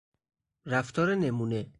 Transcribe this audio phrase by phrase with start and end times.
[0.65, 1.69] رفتار نمونه